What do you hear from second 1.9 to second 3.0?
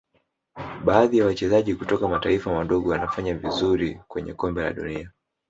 mataifa madogo